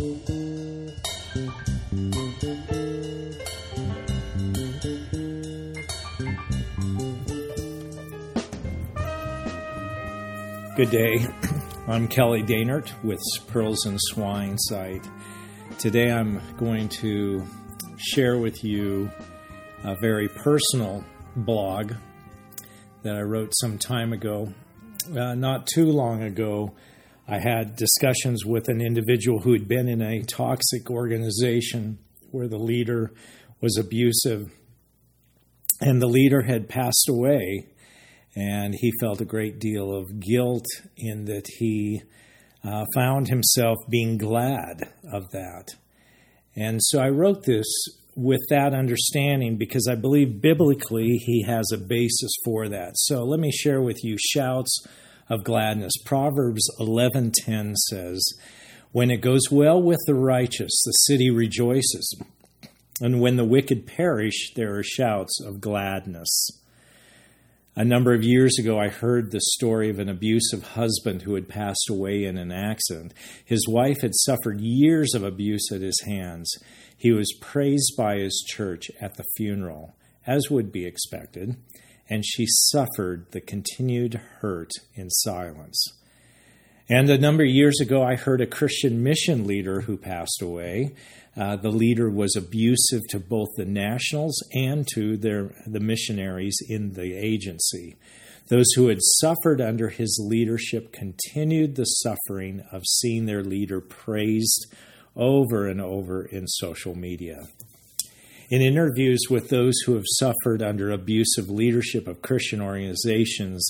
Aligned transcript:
Good 0.00 0.08
day. 10.90 11.26
I'm 11.86 12.08
Kelly 12.08 12.42
Daynert 12.42 12.90
with 13.04 13.20
Pearls 13.48 13.84
and 13.84 13.98
Swine 14.00 14.56
site. 14.56 15.06
Today 15.78 16.10
I'm 16.10 16.40
going 16.56 16.88
to 17.00 17.44
share 17.98 18.38
with 18.38 18.64
you 18.64 19.10
a 19.84 19.94
very 20.00 20.28
personal 20.28 21.04
blog 21.36 21.92
that 23.02 23.16
I 23.16 23.20
wrote 23.20 23.52
some 23.52 23.76
time 23.76 24.14
ago. 24.14 24.54
Uh, 25.14 25.34
not 25.34 25.66
too 25.66 25.92
long 25.92 26.22
ago, 26.22 26.72
I 27.30 27.38
had 27.38 27.76
discussions 27.76 28.44
with 28.44 28.68
an 28.68 28.80
individual 28.80 29.38
who 29.38 29.52
had 29.52 29.68
been 29.68 29.88
in 29.88 30.02
a 30.02 30.24
toxic 30.24 30.90
organization 30.90 32.00
where 32.32 32.48
the 32.48 32.58
leader 32.58 33.12
was 33.60 33.78
abusive 33.78 34.50
and 35.80 36.02
the 36.02 36.08
leader 36.08 36.42
had 36.42 36.68
passed 36.68 37.08
away 37.08 37.68
and 38.34 38.74
he 38.74 38.90
felt 39.00 39.20
a 39.20 39.24
great 39.24 39.60
deal 39.60 39.96
of 39.96 40.18
guilt 40.18 40.66
in 40.96 41.26
that 41.26 41.46
he 41.58 42.02
uh, 42.64 42.84
found 42.96 43.28
himself 43.28 43.78
being 43.88 44.18
glad 44.18 44.92
of 45.12 45.30
that. 45.30 45.68
And 46.56 46.80
so 46.82 46.98
I 46.98 47.10
wrote 47.10 47.44
this 47.44 47.68
with 48.16 48.40
that 48.50 48.74
understanding 48.74 49.56
because 49.56 49.86
I 49.88 49.94
believe 49.94 50.42
biblically 50.42 51.12
he 51.24 51.44
has 51.44 51.70
a 51.72 51.78
basis 51.78 52.32
for 52.44 52.68
that. 52.70 52.94
So 52.96 53.22
let 53.22 53.38
me 53.38 53.52
share 53.52 53.80
with 53.80 54.02
you 54.02 54.16
shouts 54.18 54.84
of 55.30 55.44
gladness. 55.44 55.92
Proverbs 56.04 56.68
11:10 56.78 57.76
says, 57.76 58.22
"When 58.92 59.10
it 59.10 59.22
goes 59.22 59.50
well 59.50 59.80
with 59.80 60.00
the 60.06 60.14
righteous, 60.14 60.72
the 60.84 60.92
city 60.92 61.30
rejoices, 61.30 62.14
and 63.00 63.20
when 63.20 63.36
the 63.36 63.44
wicked 63.44 63.86
perish, 63.86 64.52
there 64.54 64.76
are 64.76 64.82
shouts 64.82 65.40
of 65.40 65.60
gladness." 65.60 66.28
A 67.76 67.84
number 67.84 68.12
of 68.12 68.24
years 68.24 68.58
ago, 68.58 68.78
I 68.78 68.88
heard 68.88 69.30
the 69.30 69.40
story 69.40 69.88
of 69.88 70.00
an 70.00 70.08
abusive 70.08 70.64
husband 70.74 71.22
who 71.22 71.36
had 71.36 71.48
passed 71.48 71.88
away 71.88 72.24
in 72.24 72.36
an 72.36 72.50
accident. 72.50 73.14
His 73.44 73.66
wife 73.68 74.00
had 74.00 74.14
suffered 74.16 74.60
years 74.60 75.14
of 75.14 75.22
abuse 75.22 75.70
at 75.72 75.80
his 75.80 75.98
hands. 76.04 76.52
He 76.98 77.12
was 77.12 77.32
praised 77.40 77.94
by 77.96 78.18
his 78.18 78.44
church 78.46 78.90
at 79.00 79.14
the 79.14 79.24
funeral, 79.36 79.94
as 80.26 80.50
would 80.50 80.72
be 80.72 80.84
expected, 80.84 81.56
and 82.10 82.26
she 82.26 82.44
suffered 82.46 83.30
the 83.30 83.40
continued 83.40 84.14
hurt 84.40 84.72
in 84.94 85.08
silence. 85.08 85.80
And 86.88 87.08
a 87.08 87.18
number 87.18 87.44
of 87.44 87.48
years 87.48 87.80
ago, 87.80 88.02
I 88.02 88.16
heard 88.16 88.40
a 88.40 88.46
Christian 88.46 89.00
mission 89.04 89.46
leader 89.46 89.82
who 89.82 89.96
passed 89.96 90.42
away. 90.42 90.96
Uh, 91.36 91.54
the 91.54 91.70
leader 91.70 92.10
was 92.10 92.34
abusive 92.34 93.02
to 93.10 93.20
both 93.20 93.46
the 93.56 93.64
nationals 93.64 94.42
and 94.52 94.84
to 94.94 95.16
their, 95.16 95.54
the 95.64 95.78
missionaries 95.78 96.58
in 96.68 96.94
the 96.94 97.14
agency. 97.14 97.96
Those 98.48 98.66
who 98.74 98.88
had 98.88 98.98
suffered 99.00 99.60
under 99.60 99.90
his 99.90 100.20
leadership 100.28 100.92
continued 100.92 101.76
the 101.76 101.84
suffering 101.84 102.64
of 102.72 102.82
seeing 102.84 103.26
their 103.26 103.44
leader 103.44 103.80
praised 103.80 104.74
over 105.14 105.68
and 105.68 105.80
over 105.80 106.24
in 106.24 106.48
social 106.48 106.96
media. 106.96 107.46
In 108.50 108.60
interviews 108.60 109.20
with 109.30 109.48
those 109.48 109.74
who 109.86 109.94
have 109.94 110.04
suffered 110.18 110.60
under 110.60 110.90
abusive 110.90 111.48
leadership 111.48 112.08
of 112.08 112.20
Christian 112.20 112.60
organizations, 112.60 113.64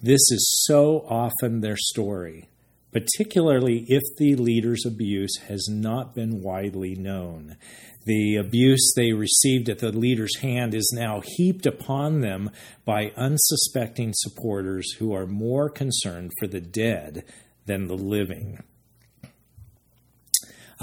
this 0.00 0.22
is 0.30 0.64
so 0.66 1.04
often 1.08 1.60
their 1.60 1.76
story 1.76 2.48
particularly 2.92 3.86
if 3.88 4.02
the 4.18 4.36
leader's 4.36 4.84
abuse 4.84 5.36
has 5.48 5.66
not 5.68 6.14
been 6.14 6.42
widely 6.42 6.94
known. 6.94 7.56
The 8.04 8.36
abuse 8.36 8.92
they 8.94 9.12
received 9.12 9.68
at 9.68 9.78
the 9.78 9.92
leader's 9.92 10.38
hand 10.38 10.74
is 10.74 10.92
now 10.94 11.22
heaped 11.24 11.66
upon 11.66 12.20
them 12.20 12.50
by 12.84 13.12
unsuspecting 13.16 14.12
supporters 14.14 14.92
who 14.98 15.14
are 15.14 15.26
more 15.26 15.70
concerned 15.70 16.32
for 16.38 16.46
the 16.46 16.60
dead 16.60 17.24
than 17.66 17.86
the 17.86 17.96
living. 17.96 18.62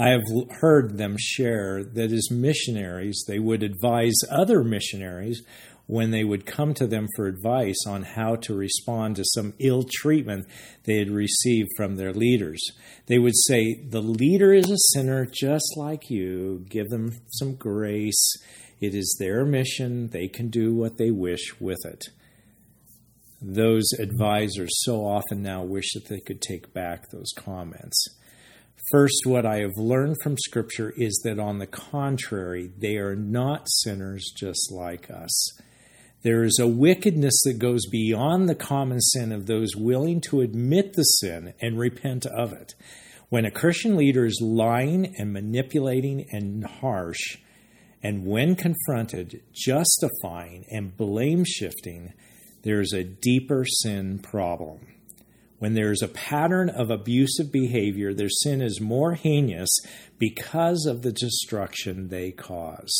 I 0.00 0.08
have 0.12 0.22
heard 0.62 0.96
them 0.96 1.16
share 1.18 1.84
that 1.84 2.10
as 2.10 2.30
missionaries, 2.30 3.22
they 3.28 3.38
would 3.38 3.62
advise 3.62 4.14
other 4.30 4.64
missionaries 4.64 5.42
when 5.86 6.10
they 6.10 6.24
would 6.24 6.46
come 6.46 6.72
to 6.72 6.86
them 6.86 7.06
for 7.14 7.26
advice 7.26 7.76
on 7.86 8.04
how 8.04 8.36
to 8.36 8.54
respond 8.54 9.16
to 9.16 9.24
some 9.26 9.52
ill 9.58 9.84
treatment 10.00 10.46
they 10.84 11.00
had 11.00 11.10
received 11.10 11.68
from 11.76 11.96
their 11.96 12.14
leaders. 12.14 12.62
They 13.08 13.18
would 13.18 13.34
say, 13.46 13.74
The 13.90 14.00
leader 14.00 14.54
is 14.54 14.70
a 14.70 14.94
sinner 14.94 15.26
just 15.26 15.76
like 15.76 16.08
you. 16.08 16.64
Give 16.70 16.88
them 16.88 17.20
some 17.32 17.56
grace. 17.56 18.32
It 18.80 18.94
is 18.94 19.14
their 19.20 19.44
mission. 19.44 20.08
They 20.08 20.28
can 20.28 20.48
do 20.48 20.74
what 20.74 20.96
they 20.96 21.10
wish 21.10 21.60
with 21.60 21.84
it. 21.84 22.04
Those 23.42 23.92
advisors 23.98 24.70
so 24.84 25.04
often 25.04 25.42
now 25.42 25.62
wish 25.62 25.92
that 25.92 26.08
they 26.08 26.20
could 26.20 26.40
take 26.40 26.72
back 26.72 27.10
those 27.10 27.32
comments. 27.36 28.06
First, 28.90 29.22
what 29.24 29.46
I 29.46 29.58
have 29.58 29.76
learned 29.76 30.16
from 30.20 30.36
Scripture 30.36 30.92
is 30.96 31.20
that, 31.22 31.38
on 31.38 31.58
the 31.58 31.66
contrary, 31.68 32.72
they 32.76 32.96
are 32.96 33.14
not 33.14 33.68
sinners 33.68 34.32
just 34.36 34.72
like 34.72 35.08
us. 35.08 35.60
There 36.22 36.42
is 36.42 36.58
a 36.58 36.66
wickedness 36.66 37.40
that 37.44 37.60
goes 37.60 37.86
beyond 37.86 38.48
the 38.48 38.56
common 38.56 39.00
sin 39.00 39.30
of 39.30 39.46
those 39.46 39.76
willing 39.76 40.20
to 40.22 40.40
admit 40.40 40.94
the 40.94 41.04
sin 41.04 41.54
and 41.60 41.78
repent 41.78 42.26
of 42.26 42.52
it. 42.52 42.74
When 43.28 43.44
a 43.44 43.52
Christian 43.52 43.96
leader 43.96 44.26
is 44.26 44.40
lying 44.42 45.14
and 45.16 45.32
manipulating 45.32 46.26
and 46.32 46.64
harsh, 46.64 47.38
and 48.02 48.26
when 48.26 48.56
confronted, 48.56 49.40
justifying 49.52 50.64
and 50.68 50.96
blame 50.96 51.44
shifting, 51.44 52.12
there 52.62 52.80
is 52.80 52.92
a 52.92 53.04
deeper 53.04 53.64
sin 53.64 54.18
problem. 54.18 54.80
When 55.60 55.74
there 55.74 55.92
is 55.92 56.00
a 56.00 56.08
pattern 56.08 56.70
of 56.70 56.88
abusive 56.88 57.52
behavior, 57.52 58.14
their 58.14 58.30
sin 58.30 58.62
is 58.62 58.80
more 58.80 59.12
heinous 59.12 59.68
because 60.18 60.86
of 60.86 61.02
the 61.02 61.12
destruction 61.12 62.08
they 62.08 62.30
cause. 62.30 62.90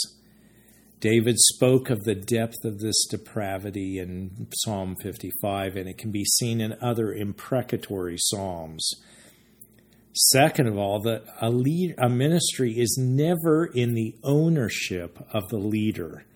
David 1.01 1.39
spoke 1.39 1.89
of 1.89 2.05
the 2.05 2.15
depth 2.15 2.63
of 2.67 2.81
this 2.81 3.07
depravity 3.09 3.99
in 3.99 4.47
Psalm 4.55 4.95
55, 5.03 5.77
and 5.77 5.89
it 5.89 5.97
can 5.97 6.11
be 6.11 6.27
seen 6.27 6.61
in 6.61 6.77
other 6.83 7.15
imprecatory 7.15 8.19
psalms. 8.19 8.91
Second 10.13 10.67
of 10.67 10.77
all, 10.77 11.01
that 11.01 11.25
a, 11.41 11.49
lead, 11.49 11.95
a 11.97 12.11
ministry 12.11 12.75
is 12.79 12.99
never 13.01 13.65
in 13.65 13.95
the 13.95 14.15
ownership 14.23 15.19
of 15.33 15.49
the 15.49 15.57
leader. 15.57 16.27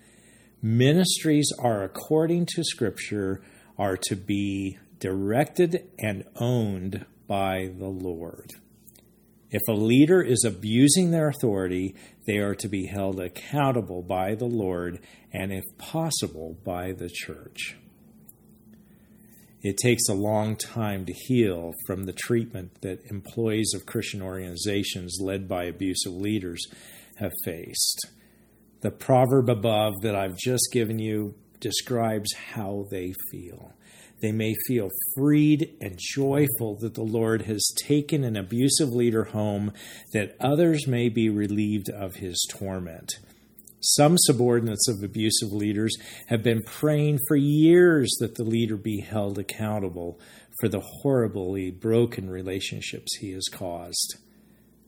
Ministries 0.63 1.53
are, 1.59 1.83
according 1.83 2.47
to 2.55 2.65
Scripture, 2.65 3.43
are 3.77 3.99
to 4.05 4.17
be 4.17 4.79
directed 5.05 5.87
and 5.99 6.25
owned 6.37 7.05
by 7.29 7.71
the 7.79 7.89
Lord. 7.89 8.53
If 9.51 9.61
a 9.69 9.73
leader 9.73 10.23
is 10.23 10.45
abusing 10.47 11.11
their 11.11 11.29
authority, 11.29 11.95
they 12.27 12.39
are 12.39 12.55
to 12.55 12.69
be 12.69 12.87
held 12.87 13.21
accountable 13.21 14.01
by 14.01 14.35
the 14.35 14.47
Lord 14.47 15.01
and, 15.31 15.53
if 15.53 15.65
possible, 15.77 16.57
by 16.65 16.93
the 16.93 17.11
church. 17.11 17.77
It 19.63 19.77
takes 19.77 20.09
a 20.09 20.15
long 20.15 20.57
time 20.57 21.05
to 21.05 21.13
heal 21.13 21.75
from 21.87 22.05
the 22.05 22.15
treatment 22.15 22.81
that 22.81 23.11
employees 23.11 23.73
of 23.75 23.85
Christian 23.85 24.23
organizations 24.23 25.19
led 25.21 25.47
by 25.47 25.65
abusive 25.65 26.15
leaders 26.15 26.67
have 27.17 27.33
faced. 27.45 28.07
The 28.81 28.91
proverb 28.91 29.51
above 29.51 30.01
that 30.01 30.17
I've 30.17 30.39
just 30.39 30.69
given 30.73 30.99
you 30.99 31.35
describes 31.61 32.33
how 32.55 32.87
they 32.91 33.13
feel 33.31 33.75
they 34.21 34.33
may 34.33 34.55
feel 34.67 34.91
freed 35.15 35.77
and 35.81 35.99
joyful 35.99 36.77
that 36.81 36.95
the 36.95 37.03
Lord 37.03 37.43
has 37.43 37.73
taken 37.77 38.25
an 38.25 38.37
abusive 38.37 38.91
leader 38.91 39.25
home, 39.25 39.73
that 40.13 40.37
others 40.41 40.87
may 40.87 41.09
be 41.09 41.29
relieved 41.29 41.91
of 41.91 42.17
his 42.17 42.47
torment. 42.51 43.13
Some 43.81 44.17
subordinates 44.17 44.89
of 44.89 45.03
abusive 45.03 45.53
leaders 45.53 45.95
have 46.29 46.43
been 46.43 46.63
praying 46.63 47.19
for 47.29 47.37
years 47.37 48.17
that 48.19 48.37
the 48.37 48.45
leader 48.45 48.79
be 48.79 49.01
held 49.01 49.39
accountable 49.39 50.19
for 50.59 50.69
the 50.69 50.81
horribly 50.81 51.71
broken 51.71 52.31
relationships 52.31 53.17
he 53.17 53.33
has 53.33 53.47
caused. 53.53 54.17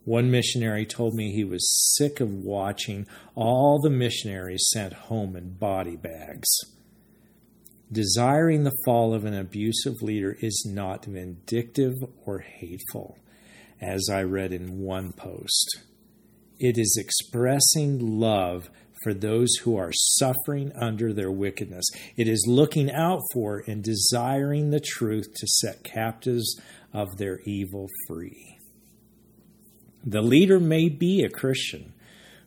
One 0.05 0.31
missionary 0.31 0.87
told 0.87 1.15
me 1.15 1.33
he 1.33 1.45
was 1.45 1.95
sick 1.97 2.21
of 2.21 2.33
watching 2.33 3.07
all 3.35 3.81
the 3.81 3.91
missionaries 3.91 4.65
sent 4.73 4.93
home 4.93 5.37
in 5.37 5.55
body 5.55 5.97
bags. 5.97 6.47
Desiring 7.91 8.65
the 8.65 8.77
fall 8.85 9.15
of 9.15 9.25
an 9.25 9.35
abusive 9.35 10.03
leader 10.03 10.37
is 10.41 10.67
not 10.69 11.05
vindictive 11.05 11.95
or 12.25 12.41
hateful, 12.41 13.17
as 13.81 14.09
I 14.11 14.23
read 14.23 14.53
in 14.53 14.81
one 14.81 15.13
post. 15.13 15.83
It 16.59 16.79
is 16.79 16.99
expressing 16.99 18.19
love 18.19 18.71
for 19.05 19.15
those 19.15 19.55
who 19.63 19.77
are 19.77 19.93
suffering 19.93 20.73
under 20.75 21.13
their 21.13 21.31
wickedness. 21.31 21.85
It 22.17 22.27
is 22.27 22.45
looking 22.49 22.91
out 22.91 23.21
for 23.33 23.63
and 23.69 23.85
desiring 23.85 24.71
the 24.71 24.81
truth 24.81 25.27
to 25.35 25.47
set 25.47 25.85
captives 25.85 26.61
of 26.93 27.19
their 27.19 27.39
evil 27.47 27.87
free. 28.09 28.59
The 30.05 30.23
leader 30.23 30.59
may 30.59 30.89
be 30.89 31.23
a 31.23 31.31
Christian 31.31 31.93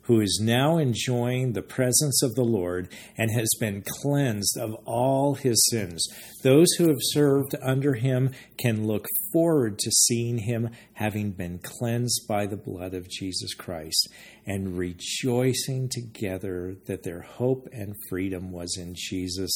who 0.09 0.19
is 0.21 0.41
now 0.41 0.79
enjoying 0.79 1.53
the 1.53 1.61
presence 1.61 2.23
of 2.23 2.33
the 2.33 2.43
Lord 2.43 2.89
and 3.15 3.29
has 3.31 3.47
been 3.59 3.83
cleansed 4.01 4.57
of 4.57 4.73
all 4.85 5.35
his 5.35 5.63
sins. 5.69 6.03
Those 6.41 6.67
who 6.79 6.87
have 6.87 6.97
served 6.99 7.53
under 7.61 7.93
him 7.93 8.31
can 8.57 8.87
look 8.87 9.05
forward 9.31 9.77
to 9.77 9.91
seeing 9.91 10.39
him 10.39 10.71
having 10.93 11.33
been 11.33 11.59
cleansed 11.59 12.25
by 12.27 12.47
the 12.47 12.57
blood 12.57 12.95
of 12.95 13.07
Jesus 13.07 13.53
Christ 13.53 14.09
and 14.47 14.79
rejoicing 14.79 15.89
together 15.89 16.75
that 16.87 17.03
their 17.03 17.21
hope 17.21 17.67
and 17.71 17.93
freedom 18.09 18.51
was 18.51 18.77
in 18.79 18.95
Jesus, 18.97 19.55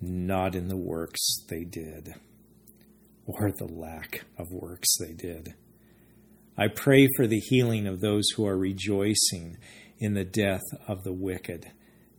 not 0.00 0.54
in 0.54 0.68
the 0.68 0.78
works 0.78 1.20
they 1.50 1.64
did 1.64 2.14
or 3.26 3.52
the 3.52 3.70
lack 3.70 4.24
of 4.38 4.50
works 4.52 4.88
they 4.98 5.12
did. 5.12 5.52
I 6.56 6.68
pray 6.68 7.08
for 7.16 7.26
the 7.26 7.40
healing 7.40 7.86
of 7.86 8.00
those 8.00 8.24
who 8.36 8.46
are 8.46 8.58
rejoicing 8.58 9.56
in 10.02 10.14
the 10.14 10.24
death 10.24 10.64
of 10.88 11.04
the 11.04 11.12
wicked, 11.12 11.70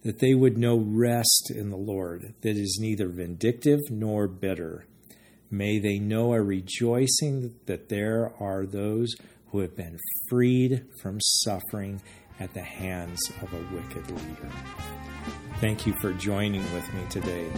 that 0.04 0.20
they 0.20 0.34
would 0.34 0.58
know 0.58 0.78
rest 0.78 1.52
in 1.54 1.70
the 1.70 1.76
Lord 1.76 2.34
that 2.40 2.56
is 2.56 2.78
neither 2.80 3.10
vindictive 3.10 3.82
nor 3.90 4.26
bitter. 4.26 4.86
May 5.52 5.80
they 5.80 6.00
know 6.00 6.34
a 6.34 6.42
rejoicing 6.42 7.56
that 7.66 7.90
there 7.90 8.32
are 8.40 8.66
those 8.66 9.14
who 9.52 9.60
have 9.60 9.76
been 9.76 10.00
freed 10.30 10.86
from 11.02 11.20
suffering 11.20 12.02
at 12.40 12.54
the 12.54 12.64
hands 12.64 13.20
of 13.42 13.54
a 13.54 13.76
wicked 13.76 14.10
leader. 14.10 14.50
Thank 15.60 15.86
you 15.86 15.94
for 16.00 16.14
joining 16.14 16.64
with 16.74 16.92
me 16.94 17.04
today. 17.10 17.52